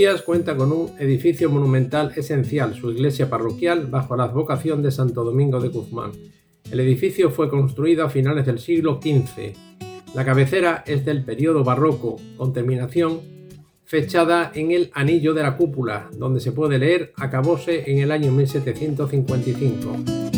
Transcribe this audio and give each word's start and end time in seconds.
Mesías 0.00 0.22
cuenta 0.22 0.56
con 0.56 0.72
un 0.72 0.92
edificio 0.98 1.50
monumental 1.50 2.10
esencial, 2.16 2.74
su 2.74 2.90
iglesia 2.90 3.28
parroquial, 3.28 3.86
bajo 3.88 4.16
la 4.16 4.24
advocación 4.24 4.82
de 4.82 4.90
Santo 4.90 5.24
Domingo 5.24 5.60
de 5.60 5.68
Guzmán. 5.68 6.12
El 6.72 6.80
edificio 6.80 7.30
fue 7.30 7.50
construido 7.50 8.06
a 8.06 8.08
finales 8.08 8.46
del 8.46 8.60
siglo 8.60 8.98
XV. 9.02 9.52
La 10.14 10.24
cabecera 10.24 10.84
es 10.86 11.04
del 11.04 11.22
periodo 11.22 11.64
barroco, 11.64 12.16
con 12.38 12.54
terminación 12.54 13.20
fechada 13.84 14.50
en 14.54 14.70
el 14.70 14.90
anillo 14.94 15.34
de 15.34 15.42
la 15.42 15.58
cúpula, 15.58 16.08
donde 16.16 16.40
se 16.40 16.52
puede 16.52 16.78
leer 16.78 17.12
acabóse 17.16 17.90
en 17.90 17.98
el 17.98 18.10
año 18.10 18.32
1755. 18.32 20.29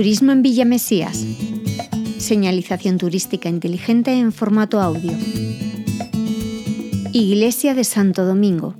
Turismo 0.00 0.32
en 0.32 0.40
Villa 0.40 0.64
Mesías. 0.64 1.26
Señalización 2.16 2.96
turística 2.96 3.50
inteligente 3.50 4.18
en 4.18 4.32
formato 4.32 4.80
audio. 4.80 5.12
Iglesia 7.12 7.74
de 7.74 7.84
Santo 7.84 8.24
Domingo. 8.24 8.76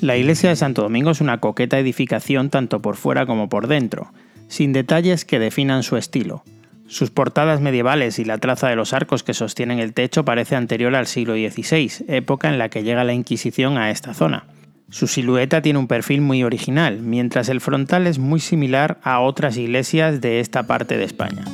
La 0.00 0.16
iglesia 0.16 0.48
de 0.48 0.56
Santo 0.56 0.80
Domingo 0.80 1.10
es 1.10 1.20
una 1.20 1.40
coqueta 1.40 1.78
edificación 1.78 2.48
tanto 2.48 2.80
por 2.80 2.96
fuera 2.96 3.26
como 3.26 3.50
por 3.50 3.66
dentro, 3.66 4.14
sin 4.48 4.72
detalles 4.72 5.26
que 5.26 5.38
definan 5.38 5.82
su 5.82 5.98
estilo. 5.98 6.42
Sus 6.86 7.10
portadas 7.10 7.60
medievales 7.60 8.18
y 8.18 8.24
la 8.24 8.38
traza 8.38 8.70
de 8.70 8.76
los 8.76 8.94
arcos 8.94 9.24
que 9.24 9.34
sostienen 9.34 9.78
el 9.78 9.92
techo 9.92 10.24
parece 10.24 10.56
anterior 10.56 10.94
al 10.96 11.06
siglo 11.06 11.34
XVI, 11.34 12.06
época 12.08 12.48
en 12.48 12.56
la 12.56 12.70
que 12.70 12.82
llega 12.82 13.04
la 13.04 13.12
Inquisición 13.12 13.76
a 13.76 13.90
esta 13.90 14.14
zona. 14.14 14.46
Su 14.90 15.06
silueta 15.06 15.62
tiene 15.62 15.78
un 15.78 15.86
perfil 15.86 16.20
muy 16.20 16.42
original, 16.42 17.00
mientras 17.00 17.48
el 17.48 17.60
frontal 17.60 18.08
es 18.08 18.18
muy 18.18 18.40
similar 18.40 18.98
a 19.04 19.20
otras 19.20 19.56
iglesias 19.56 20.20
de 20.20 20.40
esta 20.40 20.64
parte 20.64 20.96
de 20.96 21.04
España. 21.04 21.44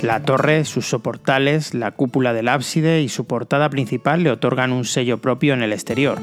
La 0.00 0.22
torre, 0.22 0.64
sus 0.64 0.86
soportales, 0.86 1.74
la 1.74 1.90
cúpula 1.90 2.32
del 2.32 2.46
ábside 2.46 3.02
y 3.02 3.08
su 3.08 3.26
portada 3.26 3.68
principal 3.68 4.22
le 4.22 4.30
otorgan 4.30 4.70
un 4.70 4.84
sello 4.84 5.18
propio 5.18 5.54
en 5.54 5.62
el 5.62 5.72
exterior. 5.72 6.20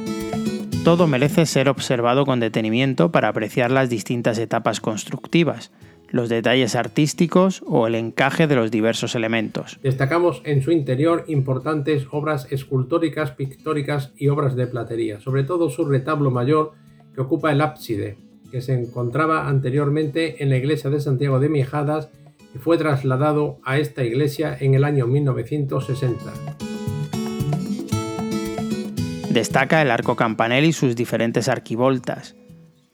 Todo 0.86 1.08
merece 1.08 1.46
ser 1.46 1.68
observado 1.68 2.26
con 2.26 2.40
detenimiento 2.40 3.12
para 3.12 3.28
apreciar 3.28 3.72
las 3.72 3.90
distintas 3.90 4.38
etapas 4.38 4.80
constructivas, 4.80 5.72
los 6.16 6.30
detalles 6.30 6.76
artísticos 6.76 7.62
o 7.68 7.88
el 7.88 7.96
encaje 7.96 8.48
de 8.48 8.56
los 8.56 8.72
diversos 8.72 9.16
elementos. 9.16 9.78
Destacamos 9.84 10.42
en 10.46 10.62
su 10.62 10.72
interior 10.72 11.26
importantes 11.28 12.08
obras 12.10 12.48
escultóricas, 12.52 13.32
pictóricas 13.32 14.14
y 14.16 14.30
obras 14.30 14.56
de 14.56 14.66
platería, 14.66 15.20
sobre 15.20 15.44
todo 15.44 15.70
su 15.70 15.84
retablo 15.84 16.32
mayor 16.32 16.72
que 17.14 17.20
ocupa 17.20 17.52
el 17.52 17.60
ábside, 17.60 18.16
que 18.50 18.62
se 18.62 18.74
encontraba 18.76 19.50
anteriormente 19.50 20.42
en 20.42 20.52
la 20.52 20.56
iglesia 20.56 20.90
de 20.90 21.02
Santiago 21.02 21.42
de 21.42 21.50
Mijadas 21.50 22.08
y 22.56 22.60
fue 22.60 22.78
trasladado 22.78 23.60
a 23.66 23.78
esta 23.78 24.06
iglesia 24.06 24.56
en 24.58 24.74
el 24.74 24.86
año 24.86 25.08
1960. 25.08 26.32
Destaca 29.32 29.82
el 29.82 29.92
arco 29.92 30.16
campanel 30.16 30.64
y 30.64 30.72
sus 30.72 30.96
diferentes 30.96 31.50
arquivoltas, 31.50 32.38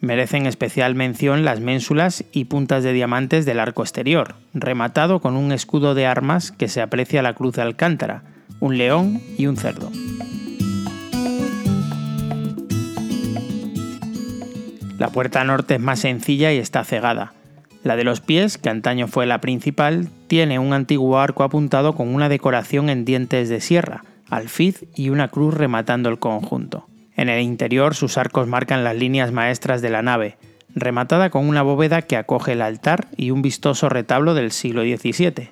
Merecen 0.02 0.47
especial 0.47 0.95
mención 0.95 1.45
las 1.45 1.59
ménsulas 1.59 2.25
y 2.31 2.45
puntas 2.45 2.83
de 2.83 2.91
diamantes 2.91 3.45
del 3.45 3.59
arco 3.59 3.83
exterior, 3.83 4.33
rematado 4.52 5.21
con 5.21 5.38
un 5.38 5.52
escudo 5.52 5.94
de 5.94 6.07
armas 6.07 6.52
que 6.52 6.67
se 6.67 6.81
aprecia 6.81 7.21
la 7.21 7.35
cruz 7.35 7.53
de 7.53 7.61
Alcántara, 7.61 8.23
un 8.59 8.79
león 8.79 9.22
y 9.38 9.45
un 9.45 9.57
cerdo. 9.57 9.91
La 14.97 15.09
puerta 15.09 15.44
norte 15.44 15.75
es 15.75 15.81
más 15.81 16.00
sencilla 16.00 16.51
y 16.51 16.57
está 16.57 16.84
cegada. 16.84 17.34
La 17.84 17.95
de 17.95 18.03
los 18.03 18.22
pies, 18.22 18.57
que 18.57 18.69
antaño 18.69 19.07
fue 19.07 19.28
la 19.28 19.40
principal, 19.40 20.09
tiene 20.25 20.57
un 20.57 20.73
antiguo 20.73 21.19
arco 21.19 21.44
apuntado 21.44 21.94
con 21.94 22.13
una 22.13 22.28
decoración 22.28 22.90
en 22.90 23.06
dientes 23.06 23.50
de 23.50 23.61
sierra, 23.61 24.03
alfiz 24.31 24.84
y 24.95 25.09
una 25.09 25.28
cruz 25.28 25.53
rematando 25.53 26.09
el 26.09 26.17
conjunto. 26.17 26.88
En 27.16 27.29
el 27.29 27.41
interior 27.41 27.95
sus 27.95 28.17
arcos 28.17 28.47
marcan 28.47 28.83
las 28.83 28.95
líneas 28.95 29.31
maestras 29.31 29.81
de 29.81 29.89
la 29.89 30.01
nave, 30.01 30.38
rematada 30.73 31.29
con 31.29 31.47
una 31.47 31.61
bóveda 31.61 32.01
que 32.01 32.17
acoge 32.17 32.53
el 32.53 32.61
altar 32.61 33.07
y 33.17 33.31
un 33.31 33.41
vistoso 33.41 33.89
retablo 33.89 34.33
del 34.33 34.51
siglo 34.51 34.81
XVII. 34.83 35.49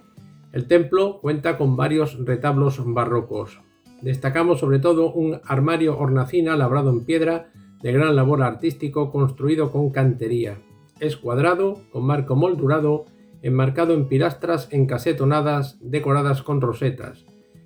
El 0.52 0.68
templo 0.68 1.20
cuenta 1.22 1.58
con 1.58 1.76
varios 1.76 2.18
retablos 2.26 2.82
barrocos. 2.84 3.60
Destacamos 4.02 4.60
sobre 4.60 4.80
todo 4.80 5.12
un 5.12 5.42
armario 5.46 5.98
hornacina 5.98 6.56
labrado 6.56 6.90
en 6.90 7.06
piedra 7.06 7.52
de 7.82 7.92
gran 7.92 8.16
labor 8.16 8.42
artístico 8.44 9.12
construido 9.12 9.72
con 9.72 9.90
cantería. 9.90 10.58
Es 11.00 11.18
cuadrado, 11.18 11.82
con 11.92 12.06
marco 12.06 12.36
moldurado, 12.36 13.06
enmarcado 13.42 13.94
en 13.94 14.08
pilastras 14.08 14.68
encasetonadas 14.72 15.78
decoradas 15.82 16.42
con 16.42 16.62
rosetas. 16.62 17.26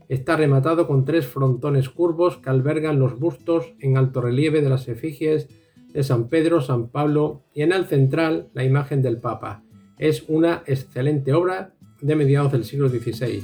Está 0.10 0.36
rematado 0.36 0.88
con 0.88 1.06
tres 1.06 1.26
frontones 1.26 1.90
curvos 1.90 2.38
que 2.38 2.50
albergan 2.50 3.00
los 3.00 3.18
bustos 3.20 3.74
en 3.80 3.98
alto 3.98 4.22
relieve 4.22 4.62
de 4.62 4.70
las 4.70 4.88
efigies 4.88 5.48
de 5.94 6.04
San 6.04 6.28
Pedro, 6.28 6.62
San 6.62 6.90
Pablo 6.90 7.44
y 7.54 7.62
en 7.62 7.72
el 7.72 7.86
central 7.86 8.50
la 8.54 8.64
imagen 8.64 9.02
del 9.02 9.18
Papa. 9.18 9.64
Es 9.98 10.26
una 10.28 10.64
excelente 10.66 11.34
obra 11.34 11.74
de 12.02 12.16
mediados 12.16 12.52
del 12.52 12.66
siglo 12.66 12.90
XVI. 12.90 13.44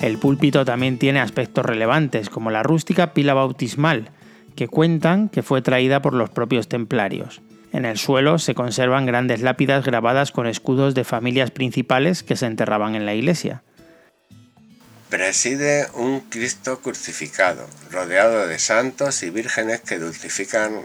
El 0.00 0.16
púlpito 0.18 0.64
también 0.64 0.98
tiene 0.98 1.20
aspectos 1.20 1.66
relevantes, 1.66 2.30
como 2.30 2.50
la 2.50 2.62
rústica 2.62 3.12
pila 3.12 3.34
bautismal, 3.34 4.10
que 4.54 4.68
cuentan 4.68 5.28
que 5.28 5.42
fue 5.42 5.60
traída 5.60 6.00
por 6.00 6.14
los 6.14 6.30
propios 6.30 6.68
templarios. 6.68 7.42
En 7.72 7.84
el 7.84 7.98
suelo 7.98 8.38
se 8.38 8.54
conservan 8.54 9.06
grandes 9.06 9.42
lápidas 9.42 9.84
grabadas 9.84 10.32
con 10.32 10.46
escudos 10.46 10.94
de 10.94 11.04
familias 11.04 11.50
principales 11.50 12.22
que 12.22 12.36
se 12.36 12.46
enterraban 12.46 12.94
en 12.94 13.04
la 13.04 13.14
iglesia. 13.14 13.62
Preside 15.10 15.86
un 15.94 16.20
Cristo 16.20 16.80
crucificado, 16.80 17.66
rodeado 17.90 18.46
de 18.46 18.58
santos 18.58 19.22
y 19.22 19.30
vírgenes 19.30 19.80
que 19.80 19.98
dulcifican 19.98 20.84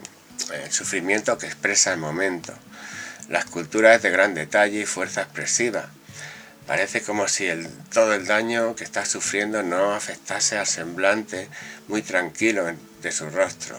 el 0.53 0.71
sufrimiento 0.71 1.37
que 1.37 1.47
expresa 1.47 1.93
el 1.93 1.99
momento. 1.99 2.53
La 3.29 3.39
escultura 3.39 3.95
es 3.95 4.01
de 4.01 4.11
gran 4.11 4.33
detalle 4.33 4.81
y 4.81 4.85
fuerza 4.85 5.23
expresiva. 5.23 5.89
Parece 6.67 7.01
como 7.01 7.27
si 7.27 7.47
todo 7.91 8.13
el 8.13 8.25
daño 8.25 8.75
que 8.75 8.85
está 8.85 9.05
sufriendo 9.05 9.63
no 9.63 9.93
afectase 9.93 10.57
al 10.57 10.67
semblante 10.67 11.49
muy 11.87 12.01
tranquilo 12.01 12.65
de 13.01 13.11
su 13.11 13.29
rostro. 13.29 13.77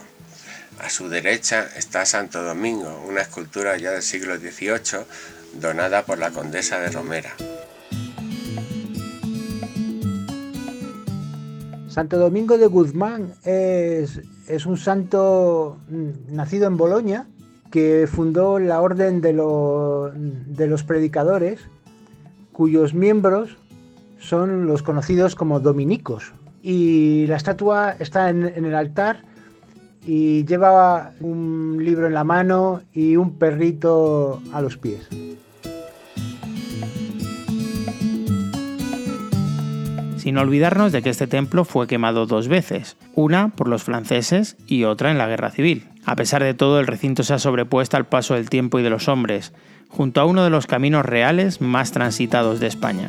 A 0.84 0.90
su 0.90 1.08
derecha 1.08 1.66
está 1.78 2.04
Santo 2.04 2.42
Domingo, 2.42 3.02
una 3.08 3.22
escultura 3.22 3.78
ya 3.78 3.92
del 3.92 4.02
siglo 4.02 4.36
XVIII 4.36 5.06
donada 5.58 6.04
por 6.04 6.18
la 6.18 6.30
condesa 6.30 6.78
de 6.78 6.90
Romera. 6.90 7.30
Santo 11.88 12.18
Domingo 12.18 12.58
de 12.58 12.66
Guzmán 12.66 13.32
es, 13.44 14.20
un 14.66 14.76
santo 14.76 15.78
mm, 15.88 16.34
nacido 16.36 16.66
en 16.66 16.76
Boloña 16.76 17.28
que 17.70 18.06
fundó 18.06 18.58
la 18.58 18.82
Orden 18.82 19.22
de, 19.22 19.32
los 19.32 20.82
Predicadores, 20.82 21.60
cuyos 22.52 22.92
miembros 22.92 23.56
son 24.18 24.66
los 24.66 24.82
conocidos 24.82 25.34
como 25.34 25.60
dominicos. 25.60 26.34
Y 26.62 27.26
la 27.26 27.36
estatua 27.36 27.96
está 27.98 28.28
en 28.28 28.44
el 28.44 28.74
altar 28.74 29.22
y 30.06 30.44
lleva 30.44 31.12
un 31.20 31.78
libro 31.82 32.06
en 32.06 32.14
la 32.14 32.24
mano 32.24 32.82
y 32.92 33.16
un 33.16 33.38
perrito 33.38 34.42
a 34.52 34.60
los 34.60 34.76
pies. 34.76 35.08
Sin 40.16 40.38
olvidarnos 40.38 40.90
de 40.90 41.02
que 41.02 41.10
este 41.10 41.26
templo 41.26 41.66
fue 41.66 41.86
quemado 41.86 42.24
dos 42.24 42.48
veces, 42.48 42.96
una 43.14 43.48
por 43.48 43.68
los 43.68 43.82
franceses 43.82 44.56
y 44.66 44.84
otra 44.84 45.10
en 45.10 45.18
la 45.18 45.26
guerra 45.26 45.50
civil. 45.50 45.86
A 46.06 46.16
pesar 46.16 46.42
de 46.42 46.54
todo, 46.54 46.80
el 46.80 46.86
recinto 46.86 47.22
se 47.22 47.34
ha 47.34 47.38
sobrepuesto 47.38 47.98
al 47.98 48.06
paso 48.06 48.32
del 48.32 48.48
tiempo 48.48 48.78
y 48.78 48.82
de 48.82 48.90
los 48.90 49.08
hombres, 49.08 49.52
junto 49.88 50.22
a 50.22 50.24
uno 50.24 50.42
de 50.42 50.50
los 50.50 50.66
caminos 50.66 51.04
reales 51.04 51.60
más 51.60 51.92
transitados 51.92 52.58
de 52.58 52.68
España. 52.68 53.08